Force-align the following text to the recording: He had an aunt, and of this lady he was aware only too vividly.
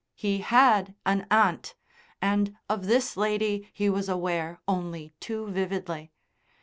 He 0.15 0.39
had 0.39 0.95
an 1.05 1.27
aunt, 1.29 1.75
and 2.23 2.55
of 2.67 2.87
this 2.87 3.15
lady 3.15 3.69
he 3.71 3.87
was 3.87 4.09
aware 4.09 4.59
only 4.67 5.13
too 5.19 5.45
vividly. 5.51 6.11